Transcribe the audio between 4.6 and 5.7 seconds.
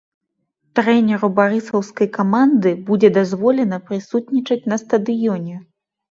на стадыёне.